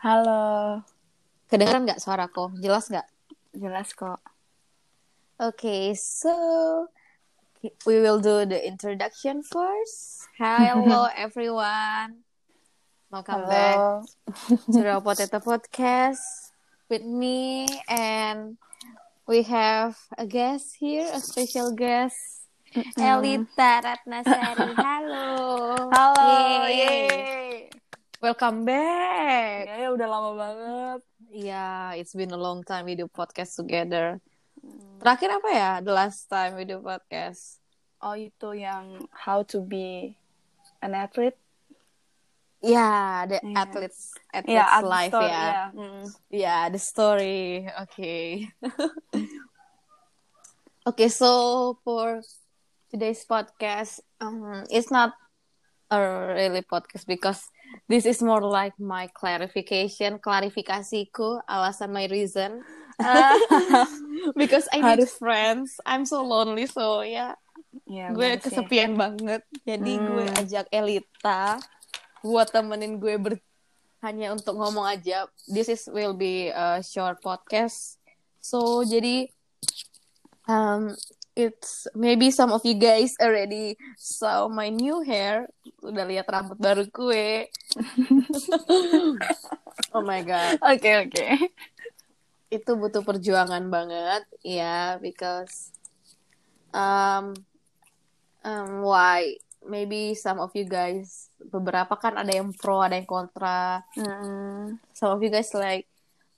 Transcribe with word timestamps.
Halo, 0.00 0.80
Kedengeran 1.52 1.84
nggak 1.84 2.00
suaraku? 2.00 2.56
Jelas 2.56 2.88
nggak? 2.88 3.04
jelas 3.52 3.90
kok. 3.92 4.22
Okay, 5.36 5.92
so 5.92 6.32
we 7.84 8.00
will 8.00 8.16
do 8.16 8.46
the 8.48 8.56
introduction 8.56 9.44
first. 9.44 10.24
Hello 10.40 11.04
everyone. 11.28 12.24
Welcome 13.12 13.44
back 13.50 13.76
Halo. 13.76 14.06
to 14.72 14.80
the 14.80 14.96
Potato 15.04 15.36
Podcast 15.42 16.54
with 16.88 17.02
me 17.04 17.66
and 17.90 18.56
we 19.28 19.42
have 19.44 19.98
a 20.16 20.24
guest 20.24 20.78
here, 20.80 21.10
a 21.12 21.20
special 21.20 21.76
guest. 21.76 22.48
Elita 22.96 23.82
Ratnasari. 23.82 24.78
Halo. 24.78 25.28
Halo, 25.90 26.24
Yay. 26.64 26.70
yeay. 26.70 27.49
Welcome 28.20 28.68
back. 28.68 29.64
Ya, 29.64 29.76
ya 29.80 29.88
udah 29.96 30.04
lama 30.04 30.30
banget. 30.36 31.00
Yeah, 31.32 31.96
it's 31.96 32.12
been 32.12 32.28
a 32.36 32.40
long 32.40 32.60
time 32.60 32.84
we 32.84 32.92
do 32.92 33.08
podcast 33.08 33.56
together. 33.56 34.20
Terakhir 35.00 35.40
apa 35.40 35.48
ya? 35.48 35.70
The 35.80 35.92
last 35.96 36.28
time 36.28 36.60
we 36.60 36.68
do 36.68 36.84
podcast. 36.84 37.64
Oh 38.04 38.12
itu 38.12 38.60
yang 38.60 39.08
how 39.08 39.40
to 39.48 39.64
be 39.64 40.12
an 40.84 40.92
athlete. 40.92 41.40
Yeah, 42.60 43.24
the 43.24 43.40
Iya. 43.40 43.56
athletes 43.56 44.12
athletes 44.36 44.52
Ya, 44.52 44.64
athlete 44.68 44.92
life 44.92 45.12
story, 45.16 45.32
ya. 45.32 45.40
ya. 45.48 45.64
Mm. 45.72 46.04
Yeah, 46.28 46.62
the 46.68 46.80
story. 46.80 47.40
Okay. 47.88 48.52
okay, 50.92 51.08
so 51.08 51.28
for 51.80 52.20
today's 52.92 53.24
podcast, 53.24 54.04
um, 54.20 54.68
it's 54.68 54.92
not 54.92 55.16
a 55.90 55.98
really 56.32 56.62
podcast 56.62 57.04
because 57.04 57.42
this 57.86 58.06
is 58.06 58.22
more 58.22 58.40
like 58.40 58.74
my 58.78 59.10
clarification, 59.10 60.18
klarifikasiku, 60.18 61.42
alasan 61.44 61.90
my 61.90 62.06
reason. 62.06 62.62
because 64.36 64.68
I 64.72 64.80
need 64.80 65.00
Harus- 65.02 65.16
friends. 65.16 65.80
I'm 65.84 66.04
so 66.04 66.22
lonely, 66.22 66.66
so 66.66 67.02
ya 67.02 67.34
Ya, 67.86 68.10
gue 68.10 68.18
bener 68.34 68.42
sih. 68.42 68.50
kesepian 68.50 68.98
banget. 68.98 69.42
Jadi 69.62 69.92
gue 69.94 70.26
Hmm. 70.26 70.40
ajak 70.42 70.66
Elita 70.70 71.58
buat 72.20 72.50
temenin 72.50 72.98
gue 72.98 73.14
ber 73.14 73.34
hanya 74.02 74.34
untuk 74.34 74.58
ngomong 74.58 74.86
aja. 74.86 75.30
This 75.46 75.70
is 75.70 75.86
will 75.86 76.16
be 76.16 76.50
a 76.50 76.82
short 76.82 77.22
podcast. 77.22 78.00
So 78.42 78.82
jadi 78.82 79.30
um 80.50 80.96
it's 81.40 81.88
maybe 81.96 82.28
some 82.28 82.52
of 82.52 82.60
you 82.62 82.76
guys 82.76 83.16
already 83.16 83.80
saw 83.96 84.46
my 84.46 84.68
new 84.68 85.00
hair. 85.00 85.48
Udah 85.80 86.04
lihat 86.04 86.28
rambut 86.28 86.60
baru 86.60 86.84
gue. 86.92 87.48
oh 89.96 90.04
my 90.04 90.20
god 90.22 90.60
Oke 90.60 91.08
oke. 91.08 91.26
itu 92.50 92.70
butuh 92.74 93.06
perjuangan 93.06 93.62
banget 93.70 94.26
ya 94.42 94.98
because 94.98 95.70
um 96.74 97.30
um 98.42 98.82
why 98.82 99.38
maybe 99.62 100.18
some 100.18 100.42
of 100.42 100.50
you 100.58 100.66
guys 100.66 101.30
beberapa 101.38 101.94
kan 101.94 102.18
ada 102.18 102.42
yang 102.42 102.50
pro 102.50 102.82
ada 102.82 102.98
yang 102.98 103.06
kontra 103.06 103.86
Mm. 103.94 104.82
some 104.90 105.14
of 105.14 105.22
you 105.22 105.30
guys 105.30 105.54
like 105.54 105.86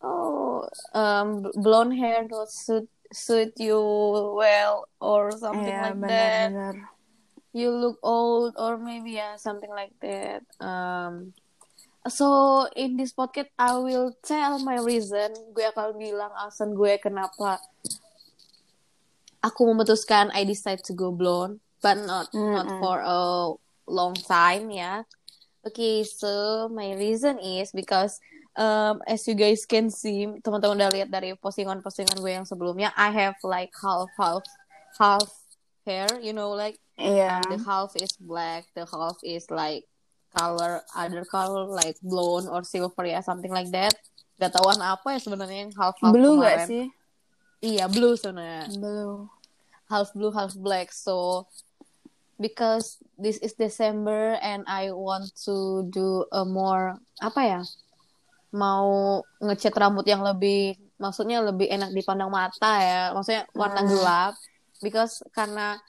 oh 0.05 0.69
um 0.93 1.49
blonde 1.57 1.97
hair 1.97 2.29
don't 2.29 2.53
suit 2.53 2.85
suit 3.13 3.53
you 3.61 3.77
well 4.35 4.89
or 4.99 5.31
something 5.37 5.69
Iya 5.69 5.93
like 5.93 6.01
that 6.09 6.49
benar-benar. 6.49 6.75
you 7.53 7.69
look 7.69 8.01
old 8.01 8.57
or 8.57 8.81
maybe 8.81 9.21
yeah 9.21 9.37
something 9.37 9.69
like 9.71 9.93
that 10.01 10.41
um 10.65 11.37
so 12.09 12.65
in 12.75 12.97
this 12.97 13.13
podcast 13.13 13.53
I 13.61 13.77
will 13.77 14.17
tell 14.25 14.59
my 14.59 14.81
reason 14.81 15.37
gue 15.53 15.63
akan 15.69 16.01
bilang 16.01 16.33
alasan 16.33 16.73
gue 16.73 16.97
kenapa 16.99 17.61
aku 19.43 19.61
memutuskan 19.71 20.31
I 20.33 20.43
decide 20.49 20.81
to 20.89 20.93
go 20.95 21.11
blonde 21.13 21.61
but 21.83 21.99
not 21.99 22.31
not 22.33 22.67
Mm-mm. 22.67 22.81
for 22.81 22.97
a 23.03 23.21
long 23.87 24.15
time 24.17 24.71
ya 24.71 25.03
okay 25.67 26.03
so 26.07 26.67
my 26.71 26.95
reason 26.95 27.39
is 27.43 27.75
because 27.75 28.23
um 28.55 29.01
as 29.09 29.25
you 29.25 29.33
guys 29.33 29.65
can 29.65 29.89
see 29.89 30.29
teman-teman 30.45 30.77
udah 30.77 30.91
lihat 30.93 31.09
dari 31.09 31.33
postingan-postingan 31.35 32.21
gue 32.21 32.33
yang 32.33 32.45
sebelumnya 32.45 32.93
I 32.95 33.09
have 33.09 33.37
like 33.41 33.73
half 33.81 34.13
half 34.17 34.45
half 35.01 35.29
hair 35.85 36.09
you 36.21 36.33
know 36.33 36.53
like 36.53 36.77
Iya. 37.01 37.41
the 37.49 37.57
half 37.65 37.97
is 37.97 38.13
black 38.21 38.69
the 38.77 38.85
half 38.85 39.17
is 39.25 39.49
like 39.49 39.89
color 40.37 40.85
other 40.93 41.25
color 41.25 41.65
like 41.65 41.97
blonde 42.05 42.47
or 42.53 42.61
silver 42.63 43.09
ya 43.09 43.25
something 43.25 43.49
like 43.51 43.73
that 43.73 43.97
gak 44.37 44.53
tahu 44.53 44.69
warna 44.69 44.93
apa 44.95 45.17
ya 45.17 45.19
sebenarnya 45.19 45.59
yang 45.67 45.73
half 45.73 45.97
half 45.99 46.13
Blue 46.13 46.37
kemarin. 46.37 46.67
sih? 46.69 46.87
iya 47.65 47.89
blue 47.89 48.13
sebenarnya 48.15 48.69
Blue. 48.77 49.25
half 49.89 50.13
blue 50.13 50.31
half 50.31 50.53
black 50.61 50.93
so 50.93 51.49
because 52.37 53.01
this 53.17 53.39
is 53.41 53.55
December 53.57 54.37
and 54.45 54.65
I 54.69 54.91
want 54.93 55.33
to 55.49 55.87
do 55.89 56.29
a 56.35 56.45
more 56.45 57.01
apa 57.25 57.41
ya 57.41 57.61
mau 58.53 59.21
ngecat 59.41 59.73
rambut 59.73 60.05
yang 60.05 60.21
lebih 60.21 60.77
maksudnya 61.01 61.41
lebih 61.43 61.67
enak 61.67 61.91
dipandang 61.91 62.31
mata 62.31 62.73
ya 62.79 63.03
maksudnya 63.11 63.49
warna 63.57 63.83
Hmm. 63.83 63.91
gelap 63.91 64.35
because 64.85 65.25
karena 65.33 65.81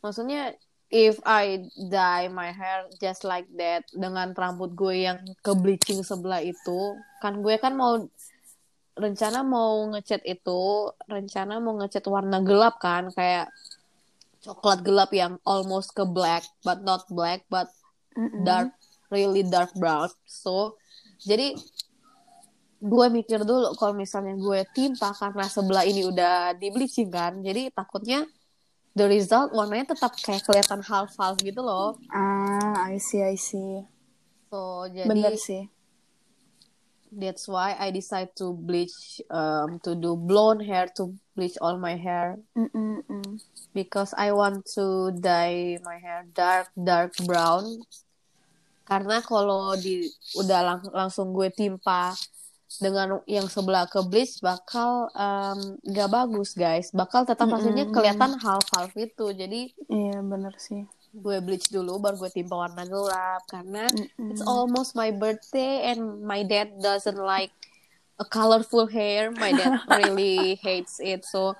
maksudnya 0.00 0.56
if 0.88 1.20
I 1.22 1.68
dye 1.76 2.32
my 2.32 2.50
hair 2.50 2.88
just 2.98 3.22
like 3.22 3.46
that 3.56 3.84
dengan 3.92 4.32
rambut 4.32 4.72
gue 4.72 5.06
yang 5.06 5.18
ke 5.40 5.52
bleaching 5.52 6.00
sebelah 6.02 6.40
itu 6.40 6.96
kan 7.20 7.40
gue 7.40 7.54
kan 7.60 7.76
mau 7.76 8.00
rencana 8.94 9.42
mau 9.42 9.90
ngecat 9.90 10.22
itu 10.22 10.88
rencana 11.10 11.58
mau 11.58 11.74
ngecat 11.82 12.04
warna 12.06 12.38
gelap 12.46 12.78
kan 12.78 13.10
kayak 13.10 13.50
coklat 14.40 14.86
gelap 14.86 15.10
yang 15.10 15.34
almost 15.42 15.90
ke 15.92 16.06
black 16.06 16.46
but 16.62 16.78
not 16.86 17.02
black 17.10 17.42
but 17.50 17.66
Mm-mm. 18.14 18.46
dark 18.46 18.70
really 19.10 19.42
dark 19.42 19.74
brown 19.74 20.06
so 20.28 20.78
jadi 21.20 21.54
gue 22.84 23.06
mikir 23.08 23.40
dulu 23.40 23.72
kalau 23.74 23.96
misalnya 23.96 24.36
gue 24.36 24.60
timpa 24.76 25.16
karena 25.16 25.48
sebelah 25.48 25.84
ini 25.88 26.04
udah 26.04 26.52
di 26.52 26.68
bleaching 26.68 27.08
kan 27.08 27.40
jadi 27.40 27.72
takutnya 27.72 28.28
the 28.92 29.08
result 29.08 29.56
warnanya 29.56 29.96
tetap 29.96 30.12
kayak 30.20 30.44
kelihatan 30.44 30.84
half 30.84 31.08
half 31.16 31.34
gitu 31.40 31.64
loh 31.64 31.96
Ah, 32.12 32.92
I 32.92 33.00
see, 33.00 33.24
I 33.24 33.34
see. 33.34 33.82
so 34.52 34.84
jadi 34.86 35.08
Bener 35.08 35.34
sih. 35.34 35.64
that's 37.14 37.46
why 37.46 37.78
I 37.78 37.94
decide 37.94 38.34
to 38.36 38.52
bleach 38.52 39.22
um 39.30 39.78
to 39.86 39.94
do 39.94 40.18
blonde 40.18 40.66
hair 40.66 40.90
to 40.98 41.14
bleach 41.32 41.54
all 41.62 41.78
my 41.78 41.94
hair 41.94 42.42
Mm-mm-mm. 42.52 43.38
because 43.72 44.10
I 44.18 44.34
want 44.34 44.66
to 44.74 45.14
dye 45.14 45.78
my 45.86 45.96
hair 45.96 46.26
dark 46.34 46.74
dark 46.74 47.14
brown 47.22 47.80
karena 48.84 49.20
kalau 49.20 49.72
di 49.74 50.06
udah 50.34 50.60
lang- 50.62 50.92
langsung 50.92 51.32
gue 51.32 51.48
timpa 51.48 52.12
dengan 52.74 53.22
yang 53.24 53.46
sebelah 53.46 53.86
ke 53.86 54.02
bleach 54.02 54.40
bakal 54.40 55.06
um, 55.10 55.58
gak 55.86 56.10
bagus 56.10 56.52
guys 56.52 56.90
bakal 56.90 57.22
tetap 57.22 57.46
hasilnya 57.46 57.86
Mm-mm. 57.86 57.94
kelihatan 57.94 58.34
half 58.36 58.64
half 58.70 58.90
itu 58.94 59.30
jadi 59.30 59.70
Iya 59.86 60.18
bener 60.20 60.54
sih. 60.58 60.82
gue 61.14 61.36
bleach 61.38 61.70
dulu 61.70 61.96
baru 61.96 62.18
gue 62.18 62.32
timpa 62.34 62.58
warna 62.60 62.82
gelap 62.82 63.46
karena 63.46 63.86
Mm-mm. 63.86 64.28
it's 64.28 64.42
almost 64.42 64.92
my 64.92 65.08
birthday 65.08 65.86
and 65.86 66.02
my 66.20 66.42
dad 66.42 66.74
doesn't 66.78 67.16
like 67.16 67.54
a 68.16 68.26
colorful 68.26 68.84
hair 68.84 69.30
my 69.32 69.50
dad 69.50 69.78
really 70.00 70.58
hates 70.58 70.98
it 70.98 71.22
so 71.22 71.54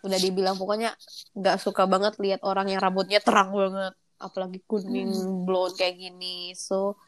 udah 0.00 0.16
dibilang 0.16 0.56
pokoknya 0.56 0.96
nggak 1.34 1.60
suka 1.60 1.84
banget 1.84 2.16
lihat 2.16 2.40
orang 2.40 2.66
yang 2.66 2.80
rambutnya 2.80 3.20
terang 3.20 3.52
banget 3.52 3.92
apalagi 4.18 4.62
kuning 4.66 5.10
blonde 5.46 5.78
kayak 5.78 5.98
gini. 5.98 6.52
So 6.54 6.98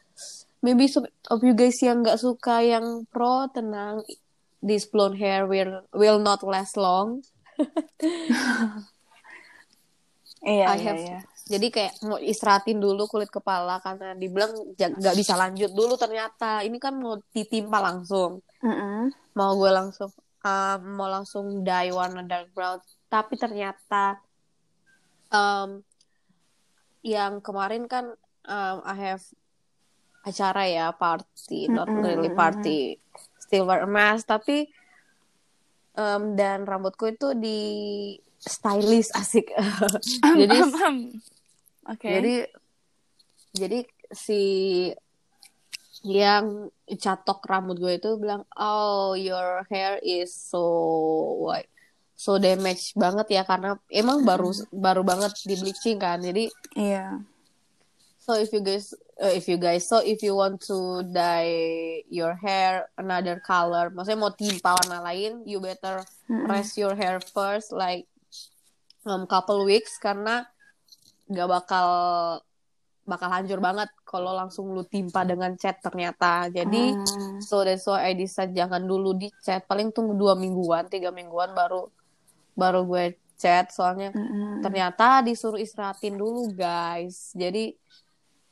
maybe 0.63 0.87
some 0.87 1.07
of 1.29 1.39
you 1.43 1.53
guys 1.53 1.77
yang 1.83 2.03
nggak 2.03 2.19
suka 2.19 2.63
yang 2.63 3.07
pro 3.07 3.47
tenang. 3.51 4.03
This 4.61 4.85
blonde 4.85 5.17
hair 5.17 5.45
will 5.49 5.85
will 5.93 6.19
not 6.19 6.41
last 6.43 6.75
long. 6.75 7.21
Iya, 10.41 10.73
I 10.73 10.77
iya, 10.81 10.85
have 10.89 10.97
iya. 11.05 11.19
jadi 11.45 11.67
kayak 11.69 11.93
mau 12.01 12.17
istirahatin 12.17 12.81
dulu 12.81 13.05
kulit 13.05 13.29
kepala 13.29 13.77
karena 13.77 14.17
dibilang 14.17 14.49
nggak 14.73 15.13
bisa 15.13 15.37
lanjut 15.37 15.69
dulu 15.69 15.93
ternyata. 16.01 16.65
Ini 16.65 16.81
kan 16.81 16.97
mau 16.97 17.21
ditimpa 17.29 17.77
langsung. 17.77 18.41
Mm-mm. 18.65 19.13
mau 19.37 19.53
gue 19.53 19.69
langsung 19.69 20.09
um, 20.45 20.81
mau 20.97 21.09
langsung 21.09 21.61
dye 21.61 21.93
warna 21.93 22.25
dark 22.25 22.49
brown. 22.53 22.81
Tapi 23.07 23.37
ternyata 23.37 24.17
um, 25.29 25.81
yang 27.01 27.41
kemarin 27.41 27.89
kan 27.89 28.13
um, 28.45 28.77
I 28.85 28.95
have 29.09 29.23
acara 30.21 30.69
ya 30.69 30.87
party 30.93 31.65
not 31.65 31.89
really 31.89 32.29
party 32.29 33.01
silver 33.41 33.89
emas 33.89 34.21
tapi 34.21 34.69
um, 35.97 36.37
dan 36.37 36.63
rambutku 36.63 37.09
itu 37.09 37.33
di 37.33 37.59
stylish 38.41 39.13
asik. 39.13 39.53
Jadi 40.41 40.57
Oke. 41.91 42.13
jadi 42.13 42.35
jadi 43.57 43.79
si 44.13 44.41
yang 46.05 46.69
catok 47.01 47.41
rambut 47.49 47.81
gue 47.81 47.97
itu 47.97 48.21
bilang 48.21 48.45
oh 48.53 49.17
your 49.17 49.65
hair 49.65 49.97
is 50.05 50.29
so 50.29 50.61
white 51.41 51.69
so 52.21 52.37
damage 52.37 52.93
banget 52.93 53.27
ya 53.33 53.41
karena 53.41 53.81
emang 53.89 54.21
baru 54.21 54.53
baru 54.69 55.01
banget 55.01 55.33
di 55.41 55.57
bleaching 55.57 55.97
kan. 55.97 56.21
Jadi 56.21 56.53
Iya. 56.77 57.17
so 58.21 58.37
if 58.37 58.53
you 58.53 58.61
guys 58.61 58.93
uh, 59.17 59.33
if 59.33 59.49
you 59.49 59.57
guys 59.57 59.81
so 59.83 59.97
if 59.97 60.21
you 60.21 60.37
want 60.37 60.61
to 60.61 60.77
dye 61.09 61.57
your 62.07 62.37
hair 62.37 62.85
another 62.93 63.41
color 63.41 63.89
maksudnya 63.89 64.21
mau 64.21 64.29
timpa 64.29 64.77
warna 64.77 65.01
lain 65.01 65.41
you 65.43 65.57
better 65.57 66.05
rest 66.45 66.77
your 66.77 66.93
hair 66.93 67.17
first 67.33 67.73
like 67.73 68.05
um, 69.03 69.25
couple 69.25 69.65
weeks 69.65 69.97
karena 69.97 70.45
nggak 71.25 71.49
bakal 71.49 71.87
bakal 73.01 73.27
hancur 73.27 73.57
banget 73.57 73.89
kalau 74.05 74.31
langsung 74.31 74.69
lu 74.69 74.85
timpa 74.85 75.25
dengan 75.25 75.57
cat 75.57 75.81
ternyata. 75.81 76.47
Jadi 76.47 76.93
Hmm. 76.93 77.41
so 77.41 77.65
that's 77.65 77.89
why 77.89 78.05
I 78.05 78.13
decide 78.13 78.53
jangan 78.53 78.85
dulu 78.85 79.17
di 79.17 79.33
cat. 79.41 79.65
Paling 79.65 79.89
tunggu 79.89 80.13
dua 80.13 80.37
mingguan 80.37 80.85
tiga 80.85 81.09
mingguan 81.09 81.51
baru 81.51 81.89
baru 82.61 82.79
gue 82.85 83.05
cat 83.41 83.65
soalnya 83.73 84.13
Mm-mm. 84.13 84.61
ternyata 84.61 85.25
disuruh 85.25 85.57
istirahatin 85.57 86.15
dulu 86.21 86.53
guys 86.53 87.33
jadi 87.33 87.73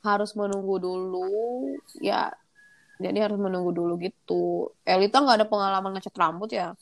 harus 0.02 0.30
menunggu 0.34 0.74
dulu 0.82 1.30
ya 2.02 2.34
jadi 3.04 3.18
harus 3.30 3.38
menunggu 3.38 3.70
dulu 3.70 3.92
gitu 4.06 4.74
Elita 4.82 5.22
nggak 5.22 5.36
ada 5.38 5.46
pengalaman 5.46 5.90
ngecat 5.94 6.16
rambut 6.22 6.50
ya 6.50 6.74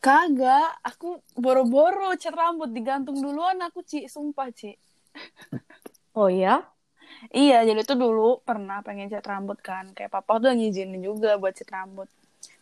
Kagak, 0.00 0.80
aku 0.86 1.20
boro-boro 1.36 2.14
cat 2.22 2.32
rambut 2.32 2.70
digantung 2.76 3.16
duluan 3.24 3.58
aku 3.66 3.80
Ci, 3.84 4.06
sumpah 4.08 4.48
Ci. 4.54 4.72
oh 6.16 6.30
ya 6.32 6.64
Iya, 7.32 7.64
jadi 7.64 7.80
tuh 7.88 7.96
dulu 7.96 8.44
pernah 8.44 8.84
pengen 8.86 9.08
cat 9.08 9.24
rambut 9.24 9.58
kan. 9.64 9.84
Kayak 9.96 10.12
papa 10.20 10.36
tuh 10.42 10.52
ngizinin 10.52 11.00
juga 11.00 11.40
buat 11.40 11.54
cat 11.56 11.70
rambut. 11.72 12.08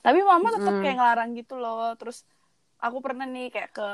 Tapi 0.04 0.18
mama 0.22 0.48
tetap 0.54 0.78
Mm-mm. 0.78 0.82
kayak 0.84 0.96
ngelarang 1.00 1.30
gitu 1.34 1.54
loh. 1.58 1.90
Terus 1.98 2.22
aku 2.84 2.98
pernah 3.00 3.24
nih 3.24 3.48
kayak 3.54 3.70
ke 3.72 3.88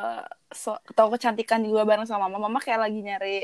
so, 0.52 0.74
toko 0.96 1.14
kecantikan 1.14 1.62
juga 1.62 1.86
bareng 1.86 2.06
sama 2.10 2.26
mama. 2.26 2.50
Mama 2.50 2.58
kayak 2.58 2.80
lagi 2.90 2.98
nyari 3.00 3.36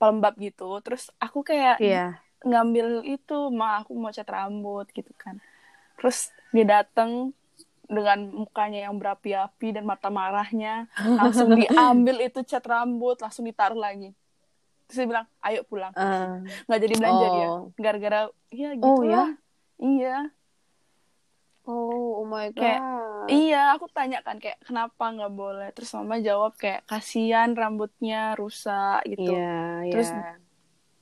pelembab 0.00 0.34
gitu. 0.40 0.80
Terus 0.84 1.12
aku 1.20 1.44
kayak 1.44 1.76
iya 1.78 2.16
ngambil 2.40 3.04
itu, 3.04 3.38
ma 3.52 3.84
aku 3.84 3.92
mau 4.00 4.08
cat 4.08 4.24
rambut 4.26 4.88
gitu 4.96 5.12
kan. 5.20 5.36
Terus 6.00 6.32
dia 6.54 6.64
dateng 6.64 7.36
dengan 7.90 8.18
mukanya 8.30 8.86
yang 8.86 8.96
berapi-api 9.02 9.74
dan 9.74 9.82
mata 9.82 10.08
marahnya 10.14 10.86
langsung 10.94 11.58
diambil 11.58 12.22
itu 12.26 12.40
cat 12.46 12.62
rambut 12.62 13.18
langsung 13.18 13.42
ditaruh 13.42 13.74
lagi 13.74 14.14
terus 14.86 15.02
dia 15.02 15.08
bilang 15.10 15.26
ayo 15.42 15.66
pulang 15.66 15.90
nggak 16.66 16.80
jadi 16.82 16.94
belanja 16.98 17.26
dia 17.34 17.48
Oh. 17.50 17.70
gara-gara 17.78 18.20
ya 18.50 18.70
gitu 18.78 18.86
Oh, 18.86 19.02
ya? 19.02 19.26
lah. 19.26 19.30
iya 19.82 20.16
oh 21.70 22.08
oh 22.20 22.26
my 22.34 22.46
god. 22.58 22.60
Kayak, 22.60 22.80
iya 23.32 23.56
aku 23.74 23.86
tanya 23.96 24.18
kan 24.26 24.36
kayak 24.42 24.58
kenapa 24.66 25.02
nggak 25.14 25.32
boleh? 25.40 25.66
Terus 25.74 25.90
mama 25.98 26.16
jawab 26.28 26.52
kayak 26.62 26.80
kasihan 26.90 27.50
rambutnya 27.60 28.16
rusak 28.40 28.96
gitu. 29.12 29.30
Iya 29.30 29.38
iya. 29.86 29.90
Terus 29.90 30.08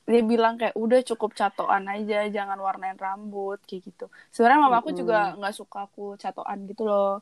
dia 0.08 0.22
bilang 0.32 0.54
kayak 0.60 0.74
udah 0.84 1.00
cukup 1.10 1.30
catoan 1.40 1.84
aja 1.94 2.16
jangan 2.36 2.58
warnain 2.66 2.96
rambut 3.06 3.58
kayak 3.68 3.82
gitu. 3.92 4.04
Sebenarnya 4.32 4.60
mama 4.64 4.76
aku 4.80 4.90
juga 5.00 5.36
nggak 5.38 5.54
suka 5.60 5.78
aku 5.86 6.02
catoan 6.22 6.58
gitu 6.70 6.82
loh. 6.88 7.20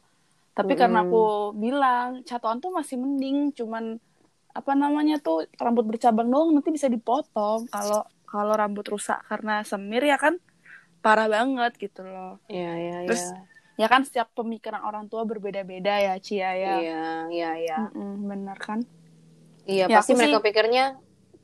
Tapi 0.56 0.72
karena 0.80 0.98
Mm-mm. 1.00 1.06
aku 1.06 1.52
bilang 1.64 2.08
catoan 2.28 2.58
tuh 2.64 2.70
masih 2.78 2.96
mending 3.02 3.36
cuman 3.58 3.84
apa 4.58 4.72
namanya 4.82 5.14
tuh 5.26 5.36
rambut 5.64 5.84
bercabang 5.90 6.28
doang 6.32 6.50
nanti 6.56 6.70
bisa 6.76 6.88
dipotong 6.96 7.60
kalau 7.74 8.00
kalau 8.30 8.54
rambut 8.62 8.86
rusak 8.92 9.18
karena 9.30 9.52
semir 9.70 10.02
ya 10.12 10.16
kan 10.24 10.34
parah 11.04 11.26
banget 11.36 11.72
gitu 11.84 12.00
loh. 12.12 12.28
Iya 12.52 12.68
iya 12.82 12.96
Terus, 13.06 13.22
iya. 13.22 13.46
ya 13.80 13.86
kan 13.92 14.00
setiap 14.06 14.28
pemikiran 14.38 14.82
orang 14.88 15.04
tua 15.10 15.22
berbeda-beda 15.30 15.92
ya 16.06 16.12
Cia 16.26 16.50
ya 16.64 16.74
iya 16.82 16.94
iya 17.34 17.48
iya. 17.62 17.74
Mm-mm, 17.80 18.10
bener 18.30 18.58
kan? 18.66 18.80
Iya 19.66 19.84
Ya, 19.90 19.96
pasti 19.98 20.12
mereka 20.18 20.38
sih- 20.38 20.44
pikirnya 20.46 20.84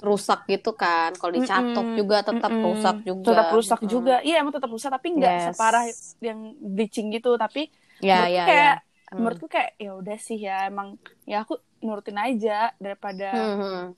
rusak 0.02 0.38
gitu 0.52 0.70
kan. 0.82 1.10
Kalau 1.19 1.32
dicatok 1.38 1.87
Mm-mm, 1.87 1.99
juga 1.99 2.16
tetap 2.28 2.52
mm-mm. 2.52 2.64
rusak 2.66 2.96
juga. 3.08 3.31
Tetap 3.31 3.46
rusak 3.56 3.81
Mm-mm. 3.82 3.90
juga. 3.93 4.14
Iya 4.26 4.34
emang 4.43 4.54
tetap 4.56 4.70
rusak 4.75 4.90
tapi 4.96 5.08
nggak 5.19 5.34
Yes. 5.34 5.44
separah 5.50 5.84
yang 6.28 6.38
bleaching 6.75 7.06
gitu. 7.14 7.31
Tapi 7.38 7.60
ya 8.02 8.14
menurutku 8.14 8.37
ya 8.37 8.44
kayak 8.49 8.75
ya. 8.75 8.81
menurutku 9.14 9.46
kayak 9.54 9.70
ya 9.84 9.90
udah 10.00 10.16
sih 10.26 10.38
ya 10.46 10.54
emang 10.70 10.88
ya 11.31 11.37
aku 11.44 11.54
nurutin 11.84 12.19
aja 12.19 12.72
daripada 12.84 13.26
Hmm, 13.32 13.60
hmm. 13.60 13.94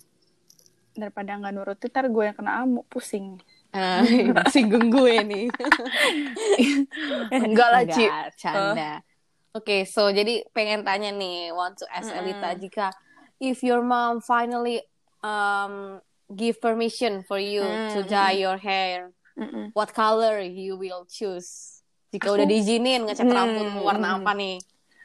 daripada 1.01 1.31
nggak 1.39 1.53
nurutin 1.56 1.91
ntar 1.91 2.06
gue 2.15 2.25
yang 2.29 2.37
kena 2.39 2.53
amuk 2.62 2.87
pusing 2.93 3.27
Ah, 3.75 3.99
singgung 4.55 4.87
gue 4.88 5.15
nih 5.26 5.44
enggak 7.35 7.69
lah 7.69 7.82
Ci 7.91 8.05
canda. 8.38 8.91
Oke, 9.55 9.87
so 9.87 10.11
jadi 10.11 10.43
pengen 10.50 10.82
tanya 10.82 11.15
nih, 11.15 11.55
want 11.55 11.79
to 11.79 11.87
ask 11.91 12.11
Mm-mm. 12.11 12.19
Elita 12.26 12.55
jika 12.59 12.87
if 13.38 13.62
your 13.62 13.82
mom 13.82 14.19
finally 14.19 14.82
um 15.23 16.03
give 16.35 16.59
permission 16.59 17.23
for 17.23 17.38
you 17.38 17.62
to 17.94 18.03
Mm-mm. 18.03 18.11
dye 18.11 18.35
your 18.43 18.59
hair, 18.59 19.15
Mm-mm. 19.38 19.71
what 19.75 19.94
color 19.94 20.43
you 20.43 20.75
will 20.75 21.06
choose? 21.06 21.82
Jika 22.11 22.31
Aku- 22.31 22.35
udah 22.38 22.47
diizinin 22.47 23.06
ngecat 23.06 23.27
Hmm, 23.27 23.31
rambut 23.31 23.69
warna 23.79 24.06
apa 24.19 24.31
nih? 24.35 24.56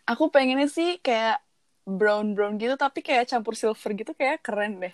aku 0.10 0.24
pengennya 0.34 0.66
sih 0.66 0.98
kayak 1.06 1.38
brown 1.86 2.34
brown 2.34 2.58
gitu 2.58 2.74
tapi 2.74 3.06
kayak 3.06 3.30
campur 3.30 3.54
silver 3.54 3.92
gitu 3.94 4.12
kayak 4.18 4.42
keren 4.46 4.82
deh 4.82 4.94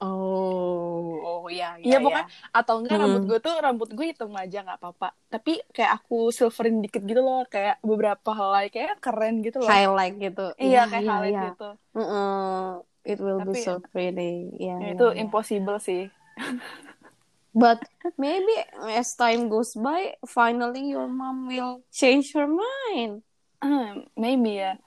Oh, 0.00 0.77
oh 1.48 1.50
ya, 1.50 1.80
Iya, 1.80 1.96
pokoknya 1.98 2.26
atau 2.52 2.74
enggak 2.78 2.94
Hmm. 2.94 3.02
rambut 3.08 3.22
gue 3.24 3.38
tuh 3.40 3.54
rambut 3.56 3.90
gue 3.90 4.06
hitam 4.06 4.30
aja 4.36 4.58
nggak 4.60 4.78
apa-apa 4.78 5.08
tapi 5.26 5.64
kayak 5.72 5.92
aku 5.98 6.28
silverin 6.28 6.84
dikit 6.84 7.00
gitu 7.02 7.18
loh 7.18 7.48
kayak 7.48 7.80
beberapa 7.80 8.30
helai 8.30 8.68
kayak 8.68 9.00
keren 9.00 9.40
gitu 9.40 9.64
loh 9.64 9.68
highlight 9.68 10.20
gitu. 10.20 10.52
iya 10.56 10.84
kayak 10.84 11.02
iya, 11.02 11.08
highlight 11.08 11.32
iya. 11.32 11.44
gitu 11.50 11.68
Mm-mm. 11.96 12.84
It 13.02 13.18
will 13.18 13.40
be 13.40 13.56
Tapi- 13.56 13.64
so 13.64 13.80
pretty. 13.80 14.52
Iya, 14.60 14.76
Ya, 14.76 14.84
iya, 14.84 14.88
itu 14.92 15.06
iya. 15.08 15.16
impossible 15.18 15.80
sih 15.80 16.12
But 17.50 17.80
maybe 18.14 18.52
as 18.92 19.16
time 19.16 19.48
goes 19.48 19.74
by, 19.74 20.14
finally 20.22 20.92
your 20.92 21.08
mom 21.08 21.48
will 21.48 21.82
change 21.90 22.30
her 22.30 22.46
mind. 22.46 23.24
Hmm, 23.58 24.06
maybe 24.14 24.62
ya 24.62 24.78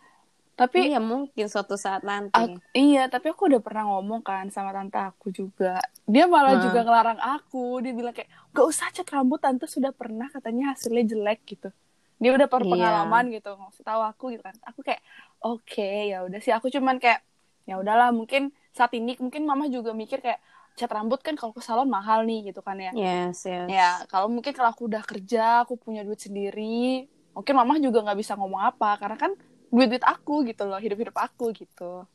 tapi 0.62 0.94
Iya 0.94 1.02
mungkin 1.02 1.46
suatu 1.50 1.74
saat 1.74 2.06
nanti. 2.06 2.38
Ak- 2.38 2.62
iya, 2.78 3.10
tapi 3.10 3.34
aku 3.34 3.50
udah 3.50 3.62
pernah 3.66 3.90
ngomong 3.90 4.22
kan 4.22 4.46
sama 4.54 4.70
tante 4.70 5.02
aku 5.02 5.34
juga. 5.34 5.82
Dia 6.06 6.30
malah 6.30 6.62
Hmm. 6.62 6.66
juga 6.70 6.86
ngelarang 6.86 7.18
aku. 7.18 7.82
Dia 7.82 7.94
bilang 7.98 8.14
kayak, 8.14 8.30
gak 8.54 8.66
usah 8.70 8.88
cat 8.94 9.10
rambut, 9.10 9.42
tante 9.42 9.66
sudah 9.66 9.90
pernah 9.90 10.30
katanya 10.30 10.78
hasilnya 10.78 11.18
jelek 11.18 11.42
gitu. 11.50 11.74
Dia 12.22 12.32
udah 12.38 12.46
Iya. 12.46 12.54
berpengalaman 12.54 13.34
gitu, 13.34 13.50
ngasih 13.58 13.82
tahu 13.82 14.02
aku 14.06 14.24
gitu 14.38 14.44
kan. 14.46 14.54
Aku 14.70 14.86
kayak, 14.86 15.02
oke 15.42 15.90
ya 16.14 16.22
udah 16.22 16.38
sih. 16.38 16.54
Aku 16.54 16.70
cuman 16.70 17.02
kayak, 17.02 17.26
ya 17.66 17.82
udahlah 17.82 18.14
mungkin 18.14 18.54
saat 18.72 18.94
ini 18.94 19.18
mungkin 19.18 19.44
mama 19.44 19.66
juga 19.66 19.92
mikir 19.92 20.22
kayak 20.22 20.38
cat 20.78 20.88
rambut 20.88 21.20
kan 21.20 21.36
kalau 21.36 21.52
ke 21.52 21.60
salon 21.60 21.90
mahal 21.90 22.24
nih 22.24 22.54
gitu 22.54 22.62
kan 22.64 22.78
ya. 22.80 22.94
Yes, 22.94 23.44
yes. 23.44 23.68
Ya 23.68 23.90
kalau 24.08 24.32
mungkin 24.32 24.54
kalau 24.54 24.72
aku 24.72 24.88
udah 24.88 25.04
kerja, 25.04 25.66
aku 25.66 25.76
punya 25.76 26.06
duit 26.06 26.22
sendiri, 26.22 27.10
mungkin 27.36 27.54
mama 27.58 27.76
juga 27.82 28.06
nggak 28.06 28.20
bisa 28.20 28.40
ngomong 28.40 28.62
apa 28.62 28.96
karena 28.96 29.18
kan 29.20 29.32
duit 29.72 29.88
duit 29.88 30.04
aku 30.04 30.44
gitu 30.46 30.68
loh, 30.68 30.78
hidup 30.78 31.00
hidup 31.00 31.18
aku 31.18 31.56
gitu. 31.56 32.06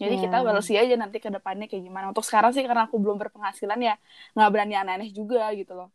Jadi 0.00 0.16
Ya. 0.16 0.22
kita 0.28 0.36
balesi 0.40 0.80
aja 0.80 0.96
nanti 0.96 1.20
ke 1.20 1.28
depannya 1.28 1.68
kayak 1.68 1.84
gimana. 1.84 2.08
Untuk 2.08 2.24
sekarang 2.24 2.56
sih 2.56 2.64
karena 2.64 2.88
aku 2.88 2.96
belum 2.96 3.20
berpenghasilan 3.20 3.76
ya 3.80 3.94
nggak 4.32 4.50
berani 4.52 4.74
aneh-aneh 4.76 5.10
juga 5.12 5.48
gitu 5.52 5.76
loh. 5.76 5.88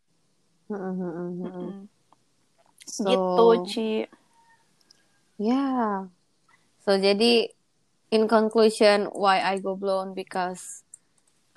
Mm, 0.69 0.77
mm, 0.77 0.93
mm, 0.93 1.09
mm, 1.09 1.29
mm. 1.41 1.49
Mm. 1.49 1.81
So, 2.85 3.03
Gitu 3.09 3.45
Ci. 3.65 3.89
Yeah. 5.41 6.13
So 6.85 6.95
jadi 7.01 7.49
in 8.13 8.29
conclusion 8.29 9.09
why 9.09 9.41
I 9.41 9.57
go 9.57 9.73
blonde 9.73 10.13
because 10.13 10.85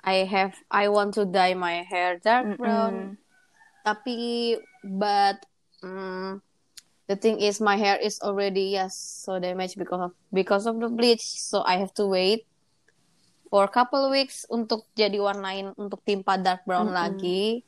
I 0.01 0.25
have 0.25 0.57
I 0.73 0.89
want 0.89 1.13
to 1.21 1.29
dye 1.29 1.53
my 1.53 1.85
hair 1.85 2.17
dark 2.17 2.57
brown. 2.57 3.13
Mm-mm. 3.13 3.17
Tapi 3.85 4.17
but 4.81 5.45
mm, 5.85 6.41
the 7.09 7.17
thing 7.17 7.41
is 7.41 7.57
my 7.57 7.73
hair 7.75 7.97
is 7.97 8.21
already 8.21 8.77
yes 8.77 8.93
so 9.25 9.41
damaged 9.41 9.75
because 9.81 9.99
of 9.99 10.11
because 10.29 10.69
of 10.69 10.77
the 10.77 10.87
bleach. 10.87 11.25
So 11.41 11.65
I 11.65 11.81
have 11.81 11.91
to 11.97 12.05
wait 12.05 12.45
for 13.49 13.65
a 13.65 13.71
couple 13.73 14.13
weeks 14.13 14.45
untuk 14.45 14.85
jadi 14.93 15.17
warnain 15.17 15.73
untuk 15.73 16.05
timpa 16.05 16.37
dark 16.37 16.61
brown 16.69 16.93
Mm-mm. 16.93 16.95
lagi. 16.95 17.65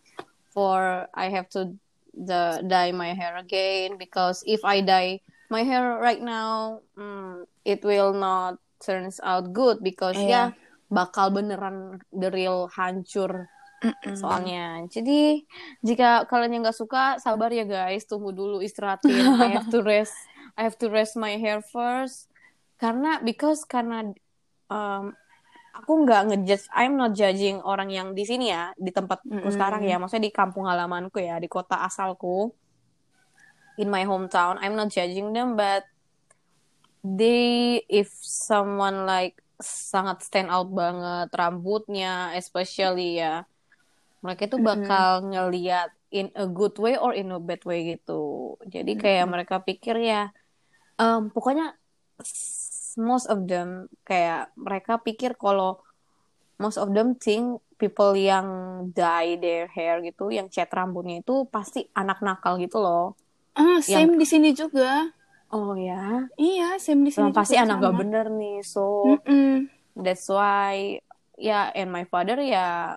For 0.53 1.10
I 1.17 1.33
have 1.33 1.50
to 1.57 1.74
the 2.13 2.62
dye 2.62 2.93
my 2.93 3.17
hair 3.17 3.33
again 3.39 3.98
because 3.98 4.45
if 4.45 4.62
I 4.62 4.86
dye 4.86 5.25
my 5.50 5.65
hair 5.65 5.98
right 5.98 6.21
now, 6.21 6.86
mm, 6.93 7.50
it 7.65 7.81
will 7.81 8.13
not 8.13 8.62
turns 8.77 9.17
out 9.25 9.50
good 9.57 9.81
because 9.81 10.21
Iya. 10.21 10.53
ya 10.53 10.55
bakal 10.91 11.33
beneran 11.33 11.98
the 12.13 12.29
real 12.29 12.69
hancur 12.77 13.48
Mm-mm. 13.82 14.14
soalnya. 14.14 14.86
Jadi 14.88 15.42
jika 15.82 16.30
kalian 16.30 16.62
yang 16.62 16.64
nggak 16.70 16.78
suka, 16.78 17.18
sabar 17.18 17.50
ya 17.50 17.66
guys, 17.66 18.06
tunggu 18.06 18.30
dulu 18.30 18.62
istirahatin. 18.62 19.42
I 19.42 19.58
have 19.58 19.68
to 19.74 19.82
rest, 19.82 20.14
I 20.54 20.70
have 20.70 20.78
to 20.80 20.88
rest 20.88 21.18
my 21.18 21.36
hair 21.36 21.66
first. 21.66 22.30
Karena 22.78 23.22
because 23.22 23.66
karena 23.66 24.14
um, 24.70 25.14
aku 25.76 25.92
nggak 26.04 26.22
ngejudge 26.32 26.68
I'm 26.76 27.00
not 27.00 27.16
judging 27.16 27.64
orang 27.64 27.90
yang 27.90 28.12
di 28.12 28.28
sini 28.28 28.52
ya 28.52 28.76
di 28.76 28.92
tempatku 28.92 29.28
Mm-mm. 29.28 29.54
sekarang 29.56 29.82
ya 29.88 29.98
maksudnya 29.98 30.28
di 30.28 30.34
kampung 30.34 30.68
halamanku 30.68 31.18
ya 31.24 31.40
di 31.40 31.48
kota 31.48 31.80
asalku 31.88 32.52
in 33.80 33.88
my 33.88 34.04
hometown 34.04 34.60
I'm 34.60 34.76
not 34.76 34.92
judging 34.92 35.32
them 35.32 35.56
but 35.56 35.88
they 37.02 37.82
if 37.88 38.12
someone 38.20 39.08
like 39.08 39.40
sangat 39.62 40.26
stand 40.26 40.50
out 40.52 40.68
banget 40.70 41.32
rambutnya 41.32 42.36
especially 42.36 43.22
ya 43.22 43.48
mereka 44.24 44.42
itu 44.48 44.58
bakal 44.70 45.12
ngeliat 45.30 45.90
in 46.18 46.28
a 46.42 46.46
good 46.58 46.74
way 46.84 46.94
or 47.04 47.12
in 47.20 47.28
a 47.36 47.40
bad 47.48 47.62
way 47.70 47.80
gitu 47.92 48.12
jadi 48.74 48.92
kayak 49.01 49.25
mereka 49.34 49.56
pikir 49.68 49.96
ya 50.10 50.18
em, 51.01 51.22
pokoknya 51.36 51.66
most 53.00 53.28
of 53.34 53.40
them 53.51 53.88
kayak 54.08 54.51
mereka 54.60 54.94
pikir 55.06 55.32
kalau 55.40 55.80
most 56.63 56.78
of 56.84 56.90
them 56.98 57.10
think 57.25 57.60
people 57.82 58.13
yang 58.30 58.48
dye 58.98 59.38
their 59.44 59.66
hair 59.75 59.96
gitu 60.08 60.24
yang 60.38 60.48
cat 60.56 60.70
rambutnya 60.78 61.16
itu 61.24 61.34
pasti 61.56 61.80
anak 62.01 62.20
nakal 62.28 62.54
gitu 62.63 62.78
loh 62.86 63.04
Ah, 63.62 63.80
same 63.92 64.13
di 64.20 64.25
sini 64.32 64.50
juga. 64.62 64.88
oh 65.51 65.75
ya 65.88 65.96
Iya, 66.44 66.63
same 66.86 67.01
di 67.08 67.12
sini 67.16 67.30
Emang 67.30 67.34
pasti 67.38 67.56
juga 67.56 67.56
anak 67.63 67.75
sama. 67.75 67.86
gak 67.86 67.96
bener 68.00 68.25
nih 68.40 68.54
so 68.74 68.80
Mm-mm. 69.06 69.70
that's 69.96 70.28
why 70.30 71.00
ya 71.38 71.72
and 71.75 71.92
my 71.92 72.04
father 72.08 72.38
ya 72.40 72.96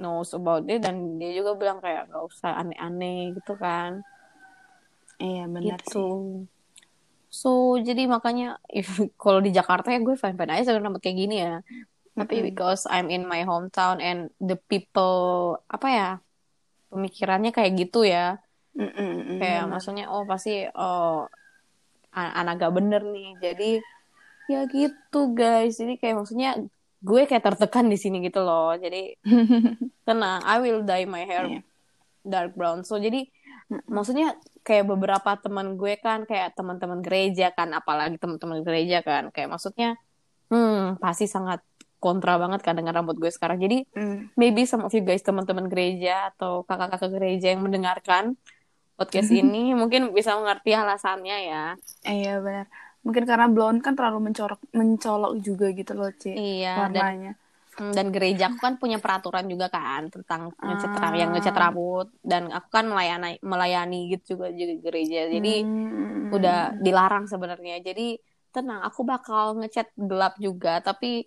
knows 0.00 0.30
about 0.38 0.62
it 0.72 0.80
dan 0.86 1.18
dia 1.20 1.30
juga 1.38 1.50
bilang 1.60 1.78
kayak 1.84 2.08
gak 2.12 2.24
usah 2.30 2.50
aneh-aneh 2.60 3.34
gitu 3.36 3.52
kan. 3.58 3.92
Iya, 5.18 5.42
benar 5.54 5.78
gitu. 5.78 5.90
sih. 5.92 6.06
so 7.40 7.48
jadi 7.88 8.02
makanya 8.14 8.44
if 8.78 8.88
kalau 9.22 9.40
di 9.46 9.50
Jakarta 9.58 9.92
ya 9.94 9.98
gue 10.06 10.16
fine 10.22 10.36
fine 10.38 10.52
aja 10.54 10.64
sama 10.72 10.80
rambut 10.86 11.02
kayak 11.04 11.18
gini 11.22 11.34
ya. 11.44 11.54
Tapi 12.18 12.34
Mm-mm. 12.34 12.46
because 12.50 12.82
I'm 12.90 13.08
in 13.14 13.22
my 13.30 13.40
hometown 13.46 13.96
and 14.02 14.20
the 14.42 14.56
people 14.70 15.14
apa 15.70 15.86
ya 15.98 16.08
pemikirannya 16.90 17.50
kayak 17.56 17.72
gitu 17.78 17.98
ya. 18.14 18.42
Mm-mm, 18.78 19.10
mm-mm, 19.22 19.38
kayak 19.38 19.62
maksudnya 19.70 20.04
oh 20.10 20.22
pasti 20.30 20.50
oh 20.74 21.26
a- 22.18 22.34
anak 22.40 22.54
gak 22.62 22.74
bener 22.78 23.02
nih. 23.14 23.28
Jadi 23.44 23.70
ya 24.48 24.60
gitu 24.66 25.18
guys. 25.38 25.72
Jadi 25.80 25.92
kayak 26.00 26.14
maksudnya 26.24 26.50
gue 26.98 27.22
kayak 27.24 27.44
tertekan 27.44 27.86
di 27.86 27.94
sini 27.94 28.18
gitu 28.20 28.40
loh 28.40 28.74
jadi 28.74 29.14
tenang 30.06 30.40
I 30.42 30.56
will 30.58 30.82
dye 30.82 31.04
my 31.04 31.22
hair 31.22 31.46
Iya. 31.48 31.60
dark 32.22 32.52
brown 32.52 32.82
so 32.82 32.96
jadi 32.96 33.24
maksudnya 33.86 34.34
kayak 34.62 34.84
beberapa 34.86 35.36
teman 35.36 35.76
gue 35.76 35.94
kan 35.96 36.24
kayak 36.24 36.54
teman-teman 36.54 37.00
gereja 37.00 37.52
kan 37.52 37.68
apalagi 37.70 38.16
teman-teman 38.16 38.60
gereja 38.60 39.00
kan 39.00 39.28
kayak 39.28 39.48
maksudnya 39.48 39.94
hmm 40.48 40.98
pasti 40.98 41.24
sangat 41.24 41.60
kontra 41.98 42.38
banget 42.38 42.62
kan 42.62 42.72
dengan 42.72 42.94
rambut 42.94 43.18
gue 43.18 43.28
sekarang 43.28 43.58
jadi 43.58 43.82
Mm. 43.90 44.32
maybe 44.34 44.64
some 44.64 44.80
of 44.80 44.90
you 44.90 45.02
guys 45.02 45.20
teman-teman 45.20 45.66
gereja 45.66 46.30
atau 46.30 46.62
kakak-kakak 46.62 47.10
gereja 47.12 47.52
yang 47.52 47.60
mendengarkan 47.60 48.38
podcast 48.94 49.30
ini 49.40 49.74
mungkin 49.74 50.10
bisa 50.10 50.34
mengerti 50.34 50.74
alasannya 50.74 51.36
ya. 51.46 51.64
Iya, 52.02 52.42
benar. 52.42 52.66
Mungkin 53.04 53.24
karena 53.30 53.46
blonde 53.54 53.80
kan 53.86 53.94
terlalu 53.98 54.18
mencorok 54.30 54.60
mencolok 54.80 55.32
juga 55.46 55.66
gitu 55.78 55.92
loh, 55.98 56.10
Ci. 56.20 56.28
Iya 56.38 56.68
dan 56.94 57.06
Warnanya. 57.06 57.30
hmm, 57.78 57.92
dan 57.96 58.06
gereja 58.14 58.42
aku 58.50 58.58
kan 58.66 58.74
punya 58.82 58.98
peraturan 59.04 59.46
juga 59.52 59.66
kan 59.76 60.02
tentang 60.14 60.40
ngecat 60.66 60.90
Ah. 60.98 61.14
yang 61.20 61.30
ngecat 61.32 61.54
rambut 61.62 62.06
dan 62.30 62.42
aku 62.56 62.68
kan 62.76 62.84
melayani 62.90 63.38
melayani 63.52 63.96
gitu 64.12 64.24
juga 64.36 64.46
juga 64.60 64.74
gereja. 64.86 65.20
Jadi 65.34 65.48
Mm, 65.64 66.34
udah 66.36 66.56
dilarang 66.84 67.24
sebenarnya. 67.32 67.74
Jadi 67.88 68.18
tenang, 68.54 68.80
aku 68.88 69.00
bakal 69.12 69.44
ngecat 69.60 69.88
gelap 69.96 70.34
juga 70.46 70.70
tapi 70.84 71.24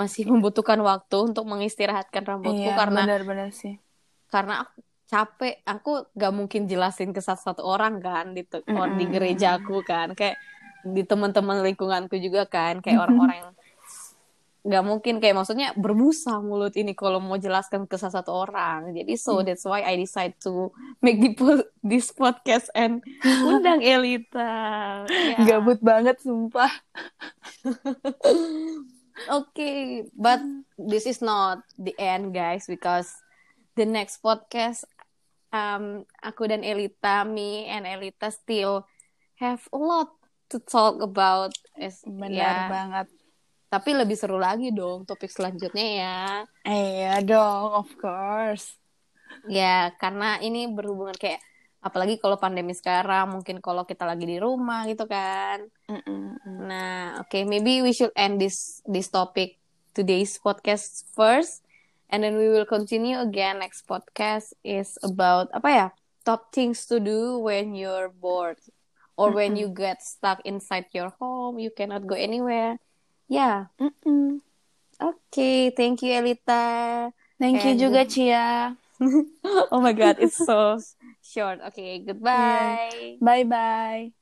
masih 0.00 0.22
membutuhkan 0.32 0.80
waktu 0.90 1.16
untuk 1.32 1.44
mengistirahatkan 1.48 2.22
rambutku 2.30 2.68
Iya, 2.68 2.76
karena 2.80 3.00
benar-benar 3.00 3.48
sih. 3.60 3.74
karena 4.32 4.52
aku 4.64 4.78
capek 5.12 5.54
aku 5.68 5.90
gak 6.16 6.32
mungkin 6.38 6.62
jelasin 6.70 7.10
ke 7.16 7.20
satu-satu 7.20 7.62
orang 7.72 7.94
kan 8.00 8.26
di 8.36 8.42
te- 8.50 8.64
or 8.72 8.88
di 8.98 9.04
Mm-mm. 9.04 9.12
gerejaku 9.12 9.84
kan 9.84 10.08
kayak 10.18 10.36
di 10.82 11.02
teman-teman 11.06 11.62
lingkunganku 11.62 12.18
juga 12.18 12.46
kan 12.46 12.82
kayak 12.82 13.08
orang-orang 13.08 13.38
yang 13.38 13.52
nggak 14.62 14.84
mungkin 14.86 15.18
kayak 15.18 15.34
maksudnya 15.34 15.74
berbusa 15.74 16.38
mulut 16.38 16.78
ini 16.78 16.94
kalau 16.94 17.18
mau 17.18 17.34
jelaskan 17.34 17.82
ke 17.82 17.98
salah 17.98 18.22
satu 18.22 18.30
orang 18.30 18.94
jadi 18.94 19.18
so 19.18 19.42
that's 19.42 19.66
why 19.66 19.82
I 19.82 19.98
decide 19.98 20.38
to 20.46 20.70
make 21.02 21.18
the 21.18 21.34
po- 21.34 21.66
this 21.82 22.14
podcast 22.14 22.70
and 22.70 23.02
undang 23.50 23.82
Elita 23.82 24.62
Ya. 25.10 25.38
Gabut 25.44 25.80
banget, 25.82 26.20
sumpah. 26.22 26.70
Okay, 29.28 30.08
but 30.16 30.40
this 30.80 31.04
is 31.04 31.20
not 31.20 31.62
the 31.76 31.92
end, 32.00 32.32
guys, 32.32 32.64
because 32.64 33.12
the 33.76 33.84
next 33.84 34.24
podcast, 34.24 34.88
um, 35.52 36.08
aku 36.24 36.48
dan 36.48 36.64
Elita, 36.64 37.22
me 37.28 37.68
and 37.68 37.84
Elita 37.84 38.32
still 38.32 38.88
have 39.36 39.62
a 39.70 39.78
lot 39.78 40.16
to 40.52 40.60
talk 40.60 41.00
about. 41.00 41.56
Is, 41.80 42.04
Benar 42.04 42.30
ya, 42.30 42.54
banget. 42.68 43.06
tapi 43.72 43.96
lebih 43.96 44.12
seru 44.20 44.36
lagi 44.36 44.68
dong 44.68 45.08
topik 45.08 45.32
selanjutnya 45.32 45.88
ya. 45.96 46.20
Iya 46.68 47.24
dong, 47.24 47.72
of 47.72 47.88
course. 47.96 48.76
Ya, 49.48 49.96
karena 49.96 50.36
ini 50.44 50.68
berhubungan 50.68 51.16
kayak 51.16 51.40
apalagi 51.80 52.20
kalau 52.20 52.36
pandemi 52.36 52.76
sekarang, 52.76 53.32
mungkin 53.32 53.64
kalau 53.64 53.88
kita 53.88 54.04
lagi 54.04 54.28
di 54.28 54.36
rumah 54.36 54.84
gitu 54.84 55.08
kan. 55.08 55.64
Mm-mm. 55.88 56.36
Nah, 56.68 57.24
okay, 57.24 57.48
maybe 57.48 57.80
we 57.80 57.96
should 57.96 58.12
end 58.12 58.36
this 58.36 58.84
this 58.84 59.08
topic 59.08 59.56
today's 59.96 60.36
podcast 60.36 61.08
first, 61.16 61.64
and 62.12 62.20
then 62.20 62.36
we 62.36 62.52
will 62.52 62.68
continue 62.68 63.16
again. 63.18 63.64
Next 63.64 63.88
podcast 63.88 64.52
is 64.60 65.00
about 65.00 65.48
apa 65.56 65.68
ya? 65.72 65.88
Top 66.22 66.54
things 66.54 66.86
to 66.86 67.00
do 67.00 67.40
when 67.40 67.72
you're 67.74 68.12
bored 68.12 68.60
or 69.16 69.30
when 69.30 69.56
you 69.56 69.68
get 69.68 70.02
stuck 70.02 70.40
inside 70.44 70.86
your 70.92 71.10
home, 71.20 71.58
you 71.58 71.70
cannot 71.70 72.06
go 72.06 72.14
anywhere. 72.14 72.78
Yeah. 73.28 73.66
Mm-mm. 73.80 74.40
Okay, 75.00 75.70
thank 75.74 76.02
you 76.02 76.12
Elita. 76.14 77.10
Thank 77.40 77.64
you 77.64 77.74
And- 77.74 77.80
juga, 77.80 78.06
Cia. 78.06 78.76
oh 79.74 79.80
my 79.82 79.92
god, 79.92 80.22
it's 80.22 80.38
so 80.38 80.78
short. 81.34 81.58
Okay, 81.72 81.98
goodbye. 82.06 83.18
Bye-bye. 83.18 84.21